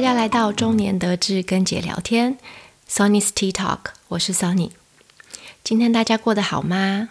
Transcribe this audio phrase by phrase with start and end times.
[0.00, 2.38] 大家来到中年得志跟姐聊天
[2.88, 4.70] ，Sonny's Tea Talk，我是 Sonny。
[5.62, 7.10] 今天大家过得好吗？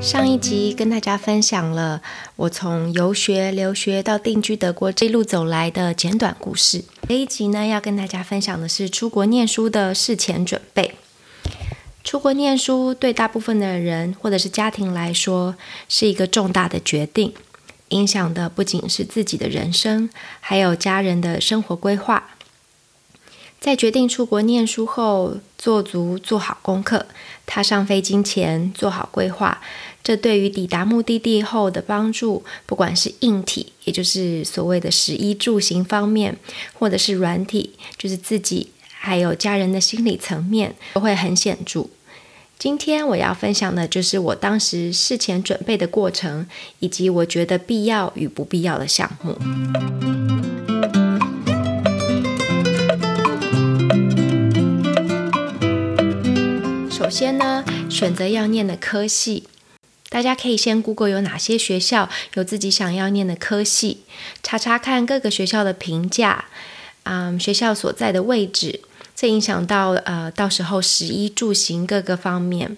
[0.00, 2.02] 上一集跟大家分享了
[2.36, 6.84] 我从游学、留学到定居德国这一路走来的简短故事。
[7.08, 10.94] 这一集呢，要跟大家分享的是出国念书的事前准备。
[12.04, 15.56] 出国念书对大部分的人或者是家庭来说，
[15.88, 17.34] 是一个重大的决定，
[17.92, 20.10] 影响的不仅是自己的人生，
[20.40, 22.30] 还有家人的生活规划。
[23.60, 27.06] 在决定出国念书后，做足做好功课，
[27.46, 29.60] 踏上飞机前做好规划。
[30.02, 36.36] 这对于抵达目的地后的帮助，不管是硬体，也就是所谓的食衣住行方面，
[36.72, 41.86] 或者是软体，就是自己还有家人的心理层面，都会很显著。
[42.62, 46.46] 今天我要分享的就是我当时事前准备的过程，
[46.78, 49.36] 以及我觉得必要与不必要的项目。
[56.88, 59.48] 首先呢，选择要念的科系，
[60.08, 64.02] 大家可以先 Google 有哪些学校有自己想要念的科系，
[64.40, 66.44] 查查看各个学校的评价，
[67.02, 68.82] 嗯，学校所在的位置，
[69.22, 72.76] 这影响到呃到时候食衣住行各个方面，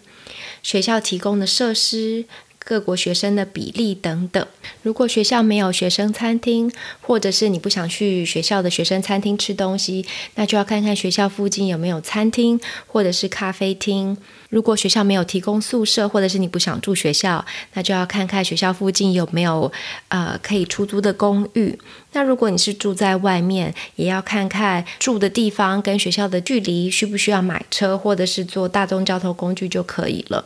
[0.63, 2.27] 学校提供的设施。
[2.65, 4.45] 各国学生的比例等等。
[4.83, 14.17] 如果学校没有学生餐厅，或者是你不想去学校的学生餐厅吃东西，那就要看看学校附近有没有餐厅或者是咖啡厅。
[14.49, 19.71] 如果学校没有提供宿舍，或者是你不想住学校，那就要看看学校附近有没有
[20.09, 21.79] 呃可以出租的公寓。
[22.13, 30.45] 那如果你是住在外面，也要看看住的地方跟学校的距离，需不需要买车或者是坐大众交通工具就可以了。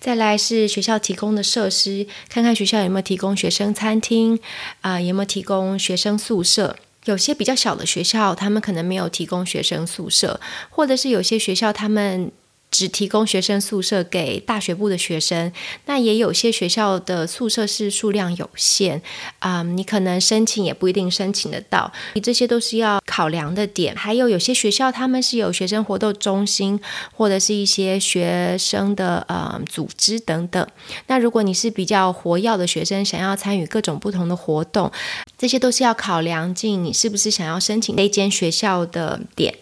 [0.00, 4.38] 再来是学校提供的设施，看看学校有没有提供学生餐厅，
[4.80, 6.76] 啊，有没有提供学生宿舍。
[7.04, 12.30] 有些比较小的学校，他们可能没有提供学生宿舍，或者是有些学校他们。
[12.70, 15.50] 只提供学生宿舍给大学部的学生，
[15.86, 19.00] 那也有些学校的宿舍是数量有限，
[19.38, 23.96] 啊，你可能申请也不一定申请得到，你这些都是要考量的点。
[23.96, 26.78] 还有有些学校他们是有学生活动中心，
[27.16, 30.64] 或者是一些学生的呃组织等等。
[31.08, 34.92] 那如果你是比较活跃的学生，想要参与各种不同的活动，
[35.36, 39.52] 这些都是要考量进你是不是想要申请那间学校的点。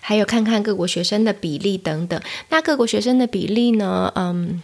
[0.00, 2.20] 还有看看各国学生的比例等等。
[2.48, 4.12] 那各国学生的比例呢？
[4.16, 4.60] 嗯，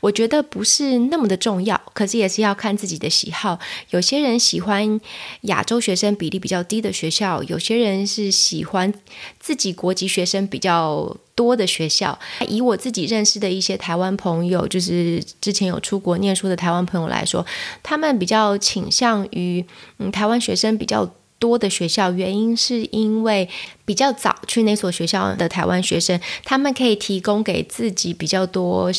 [0.00, 3.58] 我觉得不是那么的重要，可是也是要看自己的喜好。
[3.90, 5.00] 有些人喜欢
[5.42, 8.92] 亚洲学生比例比较低的学校，有些人是喜欢
[9.38, 12.18] 自己国籍学生比较多的学校。
[12.48, 17.44] 以我自己认识的一些台湾朋友，就是之前有出国念书的台湾朋友来说，
[17.82, 19.64] 他们比较倾向于
[19.98, 21.10] 嗯台湾学生比较。
[21.38, 23.48] 多的学校，原因是因为
[23.84, 28.90] 比较早去那所学校的台湾学生，他们可以提供给自己比较多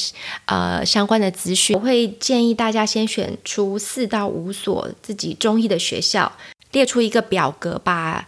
[0.46, 1.76] 呃相关的资讯。
[1.76, 6.32] 我会建议大家先选出四到五所自己中意的学校，
[6.72, 8.28] 列出一个表格，把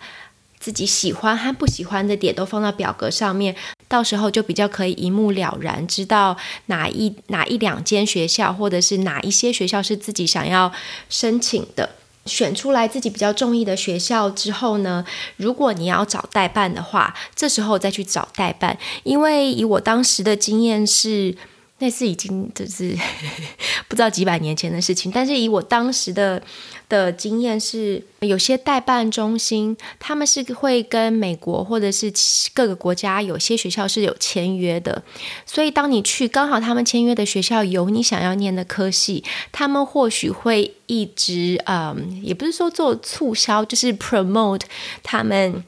[0.59, 3.55] 自己喜欢和不喜欢的点都放到表格上面，
[3.87, 10.71] 到时候就比较可以一目了然，知道哪一哪一两间学校，或者是哪一些学校是自己想要
[11.09, 11.91] 申请的。
[12.25, 15.05] 选出来自己比较中意的学校之后呢，
[15.37, 21.35] 如果你要找代办的话，这时候再去找代办，因为以我当时的经验是。
[21.79, 22.95] 那是已经就是
[23.87, 26.41] 不知道几百年前的事情，但是以我当时的
[26.87, 32.11] 的经验是，有些代办中心他们是会跟美国或者是
[32.53, 35.01] 各个国家有些学校是有签约的，
[35.45, 44.61] 所以当你去刚好他们签约的学校有你想要念的科系，他们或许会一直嗯，也不是说做促销，就是 promote
[45.01, 45.63] 他们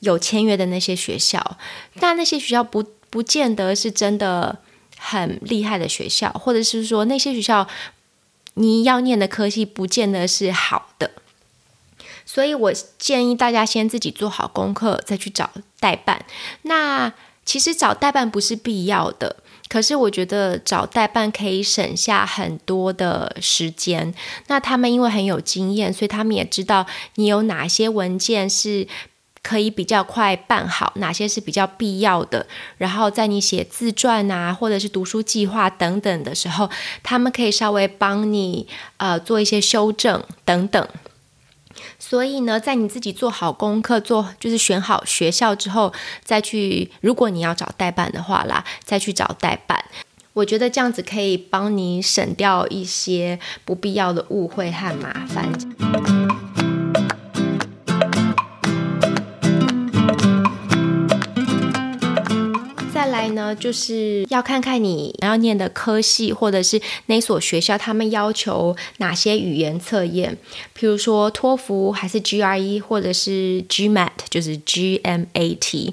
[0.00, 1.58] 有签约的那些学校，
[1.98, 4.58] 但那些学校不不见得是真的。
[4.98, 7.66] 很厉害的学校，或者是说那些学校
[8.54, 11.10] 你要念的科系不见得是好的，
[12.24, 16.24] 所以我建议大家先自己做好功课，再去找代办。
[16.62, 17.12] 那
[17.44, 19.36] 其实找代办不是必要的，
[19.68, 24.14] 可是我觉得找代办可以省下很多的时间。
[24.48, 28.88] 那他们因为很有经验，所以他们也知道你有哪些文件是。
[29.46, 32.44] 可以比较快办好，哪些是比较必要的？
[32.78, 36.68] 然后在你写自传啊，或者是读书计划等等的时候，
[37.04, 38.66] 他们可以稍微帮你
[38.96, 40.88] 呃做一些修正等等。
[42.00, 45.92] 所以呢，在你自己做好功课、做就是选好学校之后，
[46.24, 49.84] 再去如果你要找代办的话啦，再去找代办。
[50.32, 56.15] 我觉得这样子可以帮你省掉一些不必要的误会和麻烦。
[62.96, 70.38] 再来呢，就是要看看你要念的科系，或者是那所学校，他们要求哪些语言测验，
[70.72, 75.92] 比如说托福，还是 GRE，或者是 GMAT，就是 GMAT。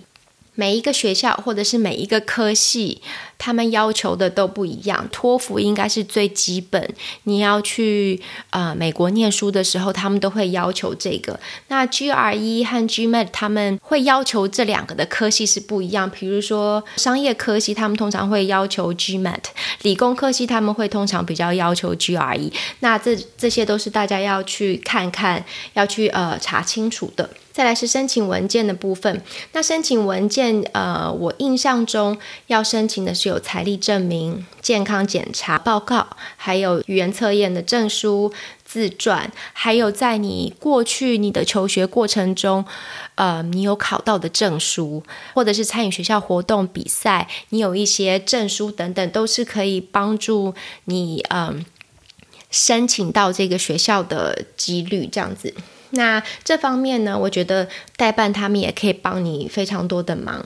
[0.56, 3.02] 每一个学校或者是每一个科系，
[3.38, 5.08] 他们要求的都不一样。
[5.12, 8.22] 托福应该是最基本，你要去
[8.52, 11.40] 呃美国念书的时候，他们都会要求这个。
[11.70, 16.10] 那 GRE 和 GMAT 他们会要求这两个的科系是不一样。
[16.10, 19.44] 比如说商业科系，他们通常会要求 GMAT；
[19.82, 22.52] 理工科系他们会通常比较要求 GRE。
[22.82, 27.30] 那这这些都是大家要去看看，要去呃查清楚的。
[27.54, 29.22] 再来是申请文件的部分。
[29.52, 32.18] 那申请文件，呃，我印象中
[32.48, 38.34] 要申请的是有财力证明、健康检查报告，还有语言测验的证书、
[38.66, 42.66] 自传，还有在你过去你的求学过程中，
[43.14, 45.04] 呃，你有考到的证书，
[45.36, 50.56] 或者是参与学校活动比赛，你有一些证书等等，都是可以帮助
[50.86, 51.64] 你，嗯，
[52.50, 55.54] 申请到这个学校的几率这样子。
[55.94, 60.44] 那这方面呢，我觉得代办他们也可以帮你非常多的忙。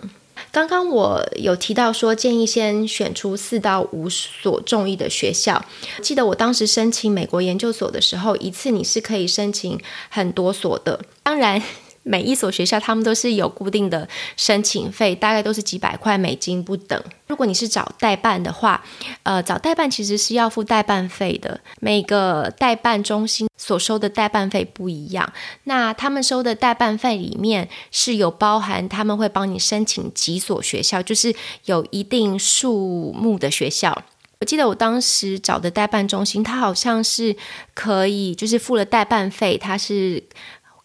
[0.51, 5.65] 刚刚我有提到说，建议先选出四到五所中意的学校。
[6.01, 9.79] 记得我当时申请美国研究所的时候，一次你是可以申请
[10.09, 11.01] 很多所的。
[11.23, 11.61] 当然。
[12.07, 14.07] 每一所学校，他们都是有固定的
[14.37, 17.03] 申请费，大概都是几百块美金不等。
[17.27, 18.81] 如果你是找代办的话，
[19.23, 21.59] 呃，找代办其实是要付代办费的。
[21.81, 25.33] 每个代办中心所收的代办费不一样，
[25.65, 34.03] 那他们收的代办费里面是有包含他们会帮你申请几所学校，就是有一定数目的学校。
[34.39, 37.35] 我记得我当时找的代办中心，它好像是
[37.73, 40.23] 可以，就是付了代办费，它是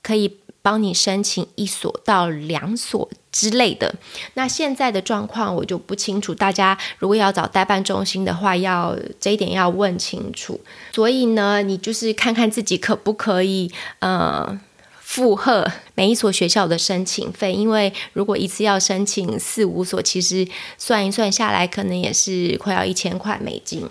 [0.02, 0.42] 可以。
[0.62, 3.94] 帮你申请一所到两所之类的，
[4.35, 6.32] 那现在的状况我就不清楚。
[6.32, 10.61] 大家如果要找代办中心的话，要这一点要问清楚。
[10.93, 14.61] 所以呢，你就是看看自己可不可以呃
[15.00, 20.47] 负荷每一所学校的申请费，因为如果一次要申请四五所，其实
[20.79, 23.88] 算一算下来，可能也是快要一千块美金。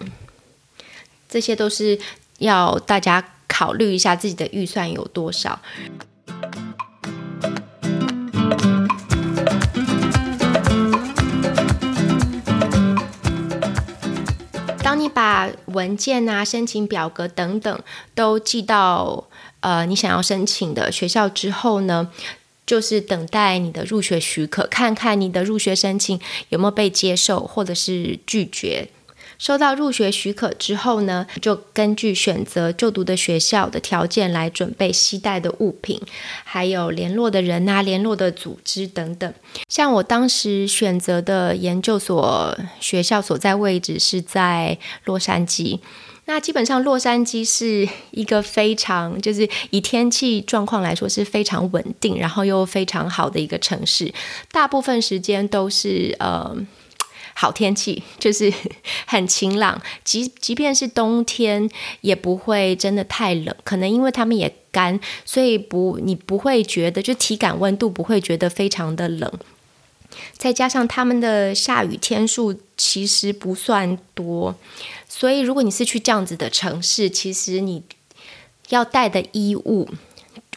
[1.27, 1.99] 这些都是
[2.37, 5.59] 要大家考虑一下自己的预算有多少。
[15.73, 17.79] 文件啊、申请表格等等
[18.13, 19.27] 都寄到
[19.61, 22.09] 呃你想要申请的学校之后呢，
[22.65, 26.19] 就是等待你的入学许可，看看你的入学申请
[26.49, 28.87] 有没有被接受或者是拒绝。
[29.41, 35.99] 收到入学许可之后呢，就根据选择就读的学校的条件来准备携带的物品，
[36.43, 39.33] 还有联络的人啊、联络的组织等等。
[39.67, 45.79] 像我当时选择的研究所学校所在位置是在洛杉矶，
[46.25, 54.13] 那基本上洛杉矶是一个非常就是以天气状况来说是非常稳定，然后又非常好的一个城市，
[54.51, 56.55] 大部分时间都是呃。
[57.33, 58.53] 好天气 就是
[59.05, 61.69] 很晴朗，即即便是冬天
[62.01, 69.31] 也不会真的太冷，可能因为他们也干，所以不你不会觉得就体感温度不会觉得非常的冷。
[70.37, 74.55] 再加上他们的下雨天数其实不算多，
[75.07, 77.83] 所以如果你是去这样子的城市，其实你
[78.69, 79.87] 要带的衣物。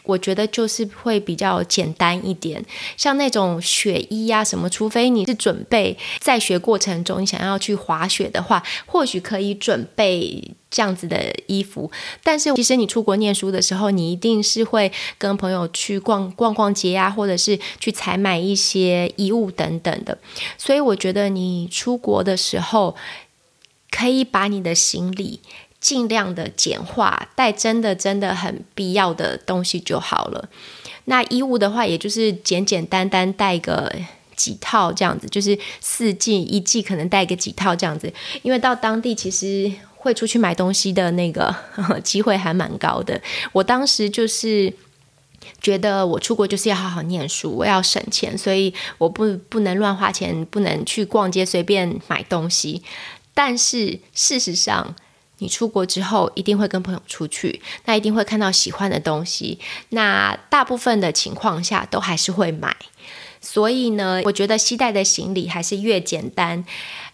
[0.05, 2.63] 我觉得就是会比较简单一点，
[2.95, 11.89] 像那种雪衣啊什么，除非你是准备在学过程中你想要去滑雪的话，或许可以准备这样子的衣服。
[12.23, 20.17] 但是其实你出国念书的时候，你一定是会跟朋友去逛逛逛街啊，或者是去采买一些衣物等等的。
[20.57, 22.95] 所以我觉得你出国的时候，
[23.89, 25.39] 可以把你的行李。
[25.85, 30.49] 尽量的简化，带真的真的很必要的东西就好了。
[31.03, 33.93] 那衣物的话，也就是简简单单带个
[34.35, 38.11] 几套这样子，就是四季一季可能带个几套这样子。
[38.41, 41.55] 因为到当地其实会出去买东西的那个
[42.03, 43.21] 机会还蛮高的。
[43.51, 44.73] 我当时就是
[45.61, 52.81] 觉得我出国就是要好好念书，我要省钱，所以我不不能乱花钱，不能去逛街随便买东西。
[53.35, 54.95] 但是事实上，
[55.39, 59.59] 你出国之后一定会跟朋友出去，那一定会看到喜欢的东西。
[59.89, 62.75] 那大部分的情况下都还是会买，
[63.41, 66.63] 所以呢，我觉得携带的行李还是越简单，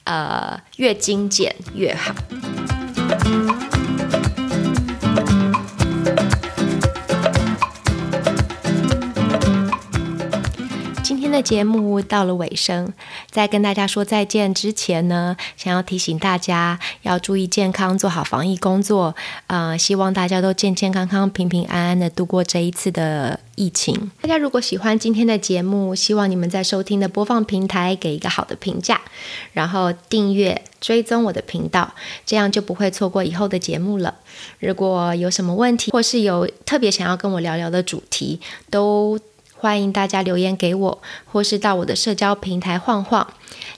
[0.03, 2.13] 呃越精简越好。
[11.11, 12.93] 今天的节目到了尾声，
[13.29, 19.13] 在跟大家说再见之前呢，想要提醒大家要注意健康，做好防疫工作。
[19.47, 24.09] 呃，希望大家都健健康康、平平安安的度过这一次的疫情。
[24.21, 29.01] 大家如果喜欢今天的节目，希望你们在收听的播放平台给一个好的评价，
[29.51, 31.93] 然后订阅追踪我的频道，
[32.25, 34.15] 这样就不会错过以后的节目了。
[34.59, 38.39] 如果有什么问题，或是有特别想要跟我聊聊的主题，
[38.69, 39.19] 都。
[39.61, 41.01] 欢迎大家留言给我，
[41.31, 43.31] 或是到我的社交平台晃晃，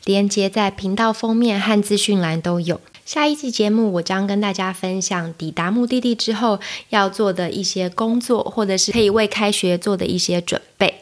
[0.05, 2.79] 连接在频道封面和资讯栏都有。
[3.05, 11.01] 下一期节目，我将跟大家分享抵达目的地之后要做的一些工作，或者是可以为开学做的一些准备。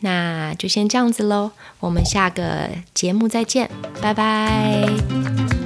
[0.00, 3.70] 那就先这样子喽，我们下个节目再见，
[4.02, 5.57] 拜拜。